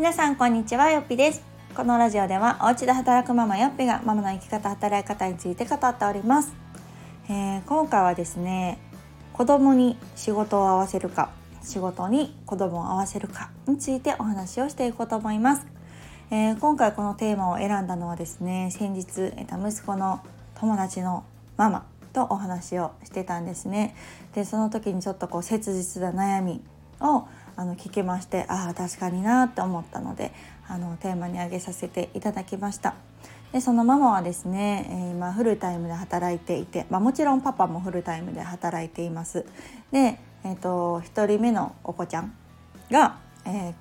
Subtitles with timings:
[0.00, 1.42] 皆さんこんにちはよっぴです。
[1.76, 6.54] このラジオではお家で働くママよっぴがママの生き方働き方について語っております、
[7.28, 8.78] えー、今回はですね
[9.34, 11.28] 子供に仕事を合わせるか
[11.62, 15.66] 仕事に子供を合わせるかについてお話をしていこうと思います、
[16.30, 20.22] えー、今回このテーマを選んだのはですね先日、えー、息子の
[20.54, 21.24] 友達の
[21.58, 23.94] ママとお話をしてたんですね。
[24.34, 26.62] でその時にちょっとこう切実な悩み
[27.00, 27.26] を
[27.60, 30.32] あの聞きましてああ確かになって思ったので
[30.66, 32.94] あのテーマに挙げさせていただきました。
[33.52, 39.44] でそのママはですね、えー、今フルタイムで働いていて、まあ、もちろんパパもフルタイムで働いています。
[39.92, 42.32] で、えーと、1人目のお子ちゃん
[42.90, 43.74] が、えー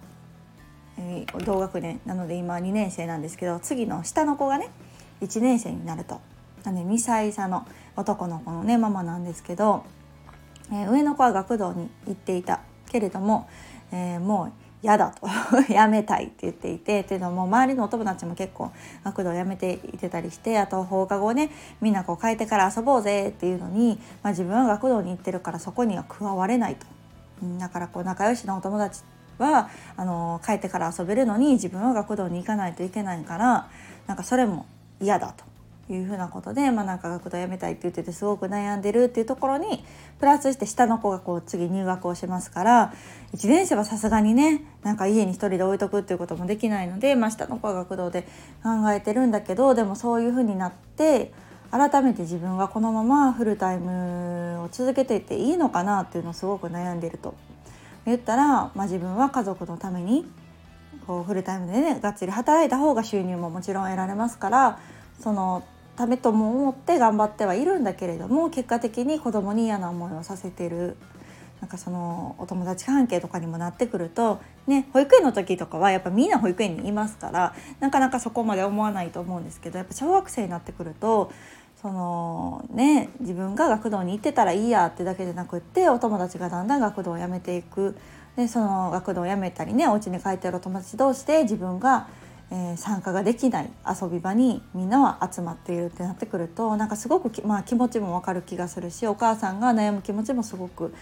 [0.97, 4.71] えー、同学年なので今2年生なんですけど次の下の子がね
[5.21, 6.19] 1年生になると。
[6.65, 9.85] なので2歳差の男の子のねママなんですけど、
[10.69, 13.47] えー、上の子は学童に行っていたけれども、
[13.91, 14.51] えー、もう
[14.81, 15.27] 嫌だと
[15.71, 18.71] やめたいって言っていてっていうのも周りのお友達も結構
[19.03, 21.51] 学童やめていてたりしてあと放課後ね
[21.81, 26.85] みんなこう帰ってから遊ぼうぜっていうのに、まあ、自分は学童に行ってるからそこには加われないと。
[27.57, 29.01] だからこう仲良しのお友達
[29.37, 33.69] はあの帰ってから遊べるのに自分は学童に行かないといけないから
[34.07, 34.65] なんかそれも
[34.99, 35.45] 嫌だと
[35.93, 39.83] いうふうなことで、まあ、なんか学童辞めたいって言っててすごく悩んでるっていうところに
[40.19, 42.93] プラスして下の子がこう次入学をしますから
[43.35, 48.23] 1年生はさすがにねなんか家に1人で置いとくっていうこともできないので、まあ、下の子は学童で
[48.63, 51.33] 考えてるんだけどでもそういうふうになって
[51.71, 57.35] 改めて自分はこのままフルタイムを続けていっていいのかなっていうのをすごく悩んでると。
[58.05, 60.25] 言ったら、まあ、自分は家族のために
[61.05, 64.79] こうフルタイムでねがっつり働いた方が収入ももちろん得られますから
[65.19, 65.63] その
[65.99, 70.95] ためとも思って頑張ってはいるんだけれども結果的に子供に嫌な思いをさせてる。
[71.59, 81.33] なんかそのお友達関係とかにもなってくるとね保育園の時とかはやっぱみんな保育園にいますからなかなかそこまで思わないと思うんですけどやっぱ小学生になってくると
[81.81, 87.97] そのね自分が学童に行ってたらいいやってだけじゃなくってお友達がだんだん学童を辞めていく。
[88.37, 92.07] でその学童を辞めたりねお家に帰ってるお友達同士で自分が
[92.51, 100.93] えー、参加ができない遊び場にみんなは集まっているってなってくるとなんかすごくまあ、気持ちも分かる気がするしお母さんが悩む気持ちもすごく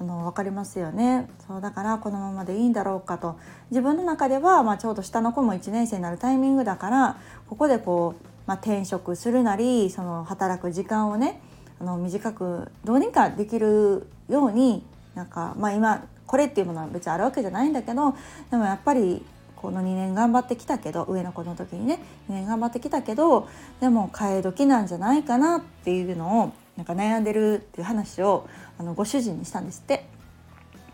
[0.00, 1.28] あの分かりますよね。
[1.46, 3.38] そうだからこのままでいいんだろうかと。
[3.70, 7.16] 自分の中では、まあ、ちょうど下の子も1年生になるタイミングだから
[7.48, 11.40] ここでこう、まあ、転職するなりその働く時間をね
[11.80, 14.84] あの短くどうにかできるように
[15.14, 18.14] なんか、まあ、今これっていうものは別にあるわけじゃないんだけど
[18.50, 19.24] でもやっぱり
[19.56, 23.48] この2年頑張ってきたけど上の子の時にね2年頑張ってきたけど
[23.80, 30.06] でも替え時なんじゃないかなっていうのをなんか悩んでるっていう話をあのご主人にしたんですって。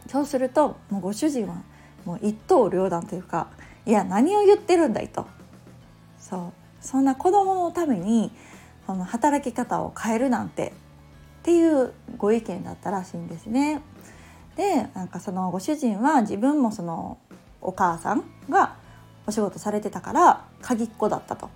[0.09, 1.63] そうするともうご主人は
[2.05, 3.49] もう一刀両断というか
[3.87, 5.27] いや何を言ってるんだいと。
[6.19, 6.53] そう。
[6.81, 8.33] そんな子供のために
[8.87, 10.73] その働き方を変えるなんて
[11.41, 13.83] っていうご意見だったらしいんですね。
[14.57, 17.19] でなんかそのご主人は自分もその
[17.63, 18.77] お母さんが
[19.27, 21.49] お仕事されてたから鍵っ子だったと。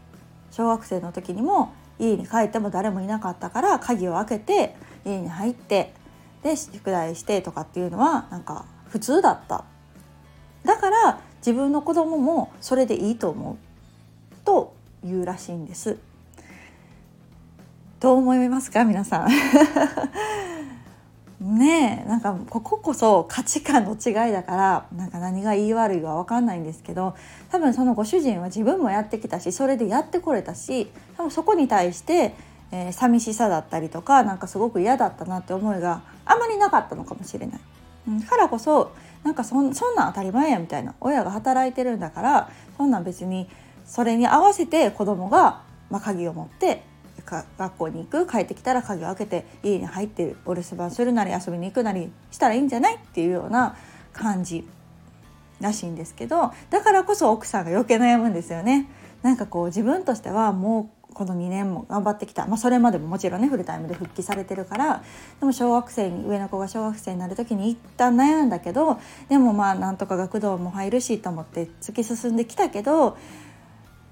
[0.51, 5.93] 小学生の時にも家に帰っても誰もいなかったから鍵を開けて家に入って
[6.43, 9.65] で宿題してとかっていうのはなんか普通だった。
[10.65, 13.57] だから自分の子供もそれでいいと思う。
[14.45, 14.75] と
[15.05, 15.99] 言うらしいんです。
[17.99, 19.29] どう思いますか皆さん？
[21.47, 27.15] ねえなんかこここそ価値観の違いだからなんか何が言い悪いか分かんないんですけど
[27.51, 32.35] 多分そのご主人は自分もやってきたしそれでやってこれたし多分そこに対して、
[32.73, 37.61] えー、寂しさだったりとかなんかすごく嫌だったなって思いがあまりなかったのかもしれない。
[38.09, 38.93] うん、からこそ
[39.23, 43.49] なんかそんそんなん当たり前やみたいな親が働いてるんだからそんなん別に
[43.85, 46.83] それに合わせて子供がまあ、鍵を持って
[47.27, 53.77] 学校に行く帰ってきたら鍵を開けて家に入ってお留守番するなり遊びに行くなりしたらいいんじゃないっていうような
[54.13, 54.67] 感じ
[55.61, 58.89] らしいんですけどだからこそ奥さんが余計悩むんですよね。
[59.23, 65.03] なんかこう自分としてはもうこの2年も頑張ってきた、まあ、それまでももちろんねフルタイムで復帰されてるから
[65.41, 69.01] でも小学生に上の子が小学生になる時に一旦悩んだけど
[69.31, 73.17] でもまあなんとか学童も入るしと思って突き進んできたけど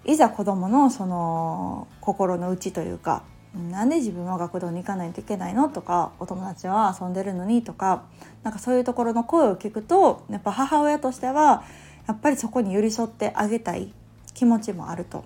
[0.04, 3.22] いざ子どものその心の内というか
[3.70, 8.02] なんで自分は学童に行かないといけないのとかお友達は遊んでるのにとか
[8.42, 11.64] なんかそういうところの声を聞くとやっぱ母親としては
[12.06, 13.92] やっぱりそこに寄り添ってあげたい
[14.34, 15.24] 気持ちもあると。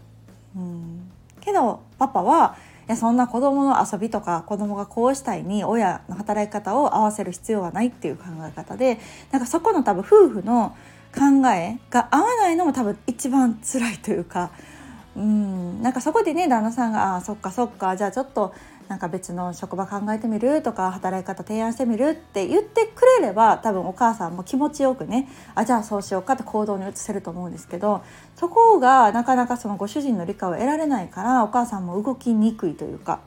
[0.57, 1.11] うん
[1.41, 8.99] けどパパはいやそんな子供の遊びとか子供がこうしたいに親の働き方を合わせる必要はないっていう考え方で
[9.31, 10.77] なんかそこの多分夫婦の
[11.19, 14.51] 考えが合わないのも多分一番辛いというか
[15.17, 15.83] うん。
[15.83, 18.55] なんかそこでね旦那さんが「あそっかそっかじゃあちょっと
[18.89, 28.03] なんか別の職場考えてみるとか働き方提案してみるって言ってくれれば多分お母さんも気持ちよくねあじゃあそうしようかって行動に移せると思うんですけど
[28.35, 33.21] そこがなかなかそのご主人の理解を得られないからお母さんも動きにくいというか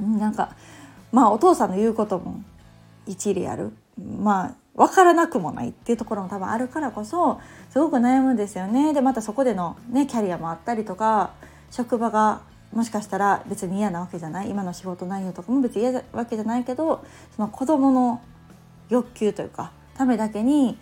[0.00, 0.56] なんか
[1.12, 2.42] まあお父さんの言うことも
[3.06, 3.72] 一理ある。
[3.96, 7.40] まあ分からなくもないっていうところも多分あるからこそ
[7.70, 8.92] すごく悩むんですよね。
[8.92, 11.32] でまたそこでの、ね、キャリアもあったりとか
[11.70, 12.42] 職場が
[12.72, 18.20] もしかしたら別に嫌なわけじゃない今の仕事内容とかも別に嫌なわけじゃないけどその子どもの
[18.90, 20.78] 欲求というかためだけに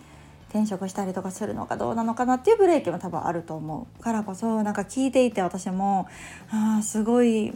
[0.55, 6.07] 転職したりとかするのかどうなのかなっていうブレーキも多分あると思うからこそなんか聞いていて私も
[6.49, 7.53] あすごい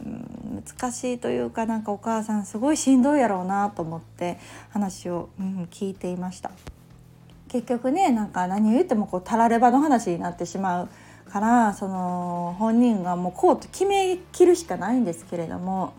[0.77, 4.37] 難しいというかなんかお母さんすごいしんどいやろうなと思って
[4.71, 6.51] 話を、うん、聞いていました。
[7.47, 10.89] 結局ねなんか何を言ってもこうたらればの話になってしまう
[11.31, 15.93] からその本人がもうこうと決めきるしかないんですけれども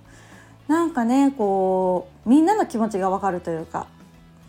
[0.69, 3.87] なんかねこうみんなの気持ちが分かるというか、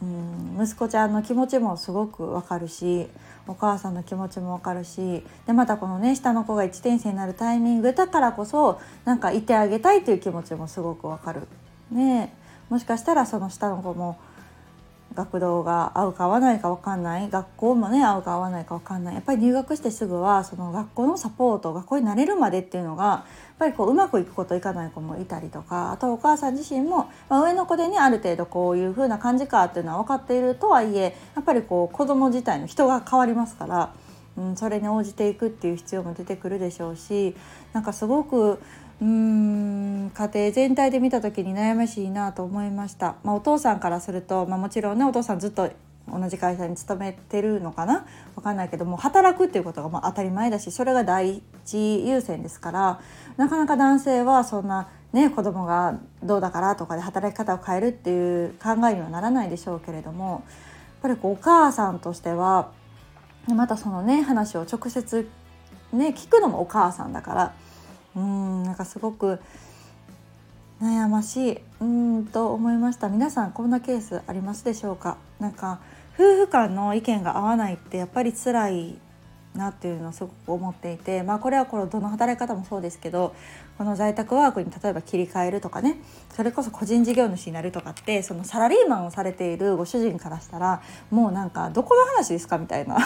[0.01, 3.07] うん、息子ちゃんの気持ちもすごくわかるし
[3.47, 11.47] お母さんの気持ちもわかるしでまたこのね下の子が1年生になるタイミングだからこそなんかいてあげたいという気持ちもすごくわかる。
[11.91, 12.33] ね
[12.69, 14.17] もしかしたらその下の子も
[15.15, 17.29] 学童が合うか合わないか分かんない。
[17.29, 19.15] 学校もね合うか合わないか分かんない。
[19.15, 33.93] やっぱり入学してすぐはその学校のサポート学校になれるまでっていうのがやっぱりこううまくいくこといかない子もいたりとかあとお母さん自身も、まあ、上の子でねある程度こういう風な感じかっていうのは分かっているとはいえやっぱりこう子供自体の人が変わりますから、
[34.37, 37.35] うん、それに応じていくっていう必要も出てくるでしょうし
[37.73, 38.59] なんかすごく
[39.01, 45.71] うん家庭全体で見た時に悩ましいなと思いました、まあ、お父さんからすると、まあ、もちろんねお父さんずっと
[46.07, 48.05] 同じ会社に勤めてるのかな？
[48.35, 52.99] 分かんないけども働くっていうことがまあ当たり前だしそれが第一優先ですから
[53.37, 60.41] なかなか男性はそんなね子供がどうだからとかで働き方を変えるっていう考えにはならないでしょうけれどもやっ
[61.03, 62.71] ぱりこうお母さんとしては
[63.47, 65.27] またそのね話を直接
[65.93, 67.53] ね聞くのもお母さんだから
[68.15, 69.39] うんなんかすごく
[70.81, 73.07] 悩ましいうんと思いました。
[73.09, 75.17] 皆さんこんなケースありますでしょうか？
[75.39, 75.79] なんか
[76.15, 78.99] 夫婦間の意見が合わないってやっぱり辛い
[79.55, 83.35] なっていうのをすごく思っていてまあこれはこのどの働き方もそうですけど
[83.77, 85.97] この在宅ワークに例えば切り替えるとかね
[86.29, 92.97] それこそ個人事業主になるとかってそのサラリーマンをされているご主人からしたらもうなんかどこの話ですかみたいな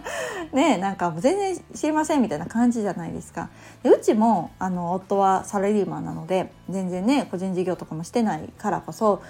[0.52, 3.50] ねなんか全然知りませんみたいな感じじゃないですか。
[3.82, 9.22] でうちもあの夫はサラリーマンなので全然ね個人事業とかもしてないからこそ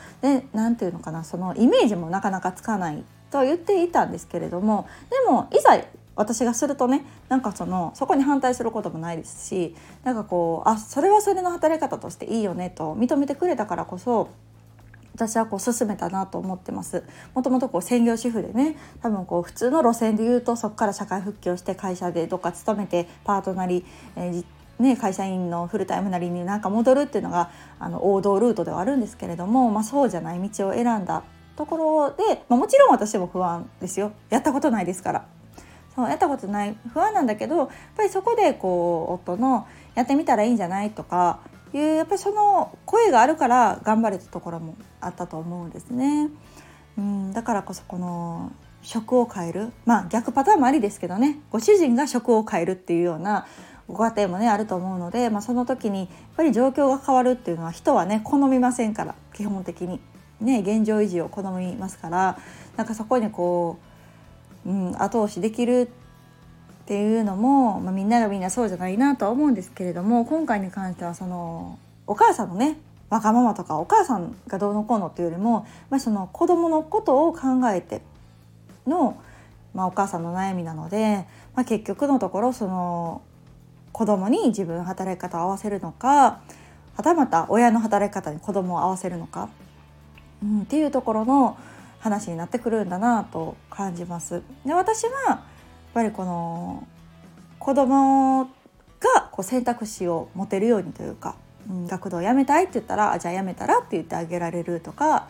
[0.52, 5.80] 何て言うのかなそのイメージもなかなかつかないとは言っていたんですけれどもでもいざ
[6.20, 9.74] 私がするとねなんかそのそこに反対することもないですし
[10.04, 14.28] なんかこうあそれはそれの働き方としていいよねと認めてくれたからこそ
[15.14, 17.04] 私はこう進めたなと思ってます。
[17.34, 23.84] もともとこう専業主婦でね多分こう普通の路線で言うとそこから社会復帰をして会社でどっか勤めてパートなり、
[24.16, 24.44] えー
[24.78, 31.22] ね、会社員のフルタイムなりになんか戻るっていうのがあの王道ルートではあるんですけれども、まあ、そうじゃない道を選んだ
[31.56, 34.12] ところで、まあ、もちろん私も不安ですよ。
[34.30, 35.39] やったことないですから。
[35.94, 36.76] そうやったことない。
[36.92, 41.40] 不安なんだけどやっぱりそこでこう夫のやってみたらいいんじゃないとか
[41.74, 46.30] いうやっぱりその声があるから頑張れたところもあったと思うんですね。
[46.98, 49.72] うん、だからこそこの職を変える。
[49.84, 51.40] まあ逆パターンもありですけどね。
[51.50, 53.46] ご主人が職を変えるっていうような
[53.88, 60.00] ご家庭もねあると思うので、まあ、その時にやっぱり状況が変わるっていうのは人はね好みませんから基本的に。
[60.40, 62.38] ね現状維持を好みますから
[62.76, 63.89] なんかそこにこう
[64.66, 65.90] うん、後押しできる
[66.82, 72.78] っていうのも、まあ、みんながみんなそうじゃないなとは思うんですけれども今回に関してはそのお母さんのね
[73.10, 77.40] わがままとかお母さんがどうのこうのっていうよりも、まあ、その子供のことを考
[77.70, 78.02] えて
[78.86, 79.20] の、
[79.74, 83.22] まあ、お母さんの悩みなので、まあ、結局のところその
[83.92, 86.40] 子供に自分働き方を合わせるのか
[86.96, 89.48] はたまた親の働き方に子供を合わせるのか、
[90.42, 91.56] うん、っていうところの
[92.00, 94.42] 話になってくるんだなと感じます。
[94.64, 95.40] で私はやっ
[95.94, 96.86] ぱりこの
[97.58, 98.48] 子供が
[99.30, 101.36] こう選択肢を持てるようにというか、
[101.68, 105.28] うん、学童を辞めたいって言ったらじゃあ辞めたらって言ってあげられるとか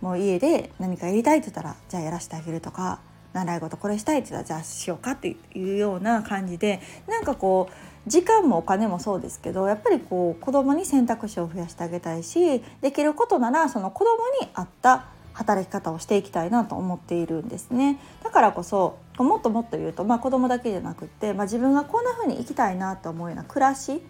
[0.00, 3.00] もう家で何かやりたいって言ったらじゃあやらせてあげるとか
[3.32, 24.02] 習い事これしたいって言ったらじゃあしようかっていうような感じでなんかこう時間もお金もそうですけどやっぱりこう子供に選択肢を増やしてあげたいしできることならその子供に合った働き方をしていきたいなと思っているんですねだからこそもっともっと言うと、まあ、子供だけじゃなくって、まあ、自分がこんな風に生きたいなと思うような暮らし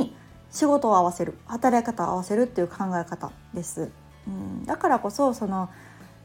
[0.00, 0.14] に
[0.50, 3.90] 仕事を合わせる働き方を合わせるっていう考え方です。
[4.26, 5.70] うん、だからこそその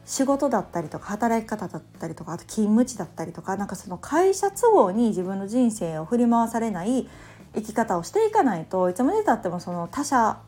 [0.04, 7.08] 仕事だったりとか働き方だったりとかあと勤務地だったりとかなんかその会社都合に自分の人生を振り回されない
[7.54, 10.38] 生き方をしていかないといつまでたってもその他者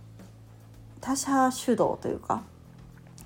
[1.00, 2.42] 他者主導というか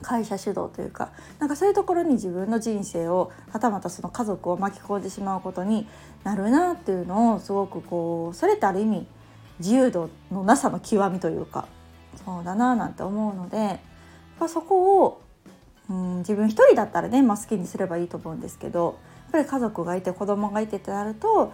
[0.05, 5.89] 会社主導というかなんかそういうところに自分の人生をはたまたその家族を巻き込んでしまうことに
[6.23, 9.07] なるなっていうのをすごくこうそれってある意味
[9.59, 11.67] 自由度のなさの極みというか
[12.25, 13.81] そうだななんて思うので
[14.49, 15.23] そこを、
[15.89, 21.53] うん、自分一人だったらね、まあ、好きにすればいいと思うんですけどやっぱり家族がいて子供がいてってなると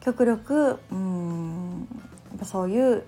[0.00, 1.88] 極力うん
[2.30, 3.04] やっぱそういう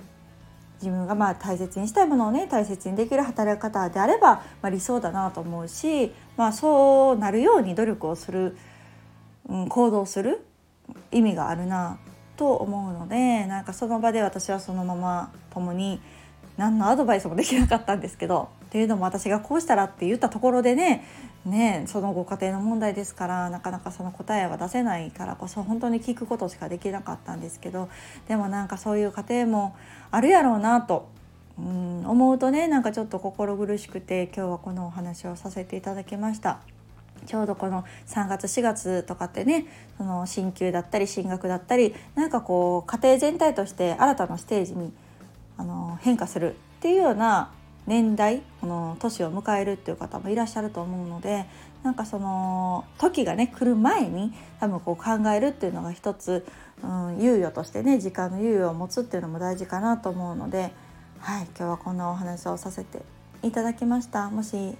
[0.80, 8.56] 自分がまあ大切にしたいものをね大切にできる働き方であれば、まあ、理想だなと思うし、まあ、そうなるように努力をする、
[9.48, 10.44] うん、行動する
[11.10, 11.98] 意味があるな
[12.36, 16.00] と思うのでなんかその場で私はそのまま共に
[16.56, 21.04] 何のアドバイスもできなかったんですけどっていうのも私がこうしたらって言ったところでね
[21.44, 27.88] ねそのご家庭の問題ですからなかなかその答えは出せないからこそ本当に聞くことしかできなかったんですけど
[28.26, 29.76] でもなんかそういう家庭も
[30.10, 31.08] あるやろうなと
[31.56, 36.58] うん思うとねなんかちょっと心苦しくて今日はこのお話をさせていただきました。
[37.26, 39.66] ちょうどこの3月4月とかってね
[39.96, 44.92] その進級だったり進学だったりなんかこう家庭全体として新たなステージに
[45.56, 47.52] あの変化するっていうような
[47.86, 51.46] 年代この年を迎えるっていう方もいらっしゃると思うので
[51.82, 56.46] なんかその時がね来る前に多分こう考えるっていうのが一つ、
[56.82, 60.72] うん、猶予としてね時間の猶予を持つっていうのも大事かなと思うので、
[61.18, 63.02] はい、今日はこんなお話をさせて
[63.42, 64.30] いただきました。
[64.30, 64.74] もし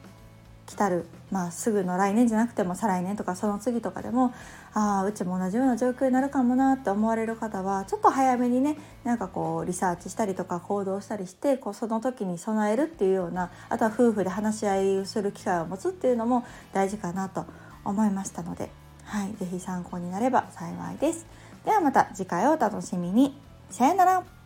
[0.67, 4.33] 来たる、まあ、すぐの来年じゃなくても再来年とかその次とかでも
[4.73, 17.45] ああうちも同じような状況になるかもなって思われる方はちょっと早めにねなんかこうリサーチしたりとか行動したりしてこうその時に備えるっていうようなあとは夫婦で話し合いをする機会を持つっていうのも大事かなと
[17.85, 18.71] 思いましたので、
[19.05, 21.27] はい、是非参考になれば幸いです。
[21.65, 23.39] ではまた次回をお楽しみに。
[23.71, 24.44] さよなら。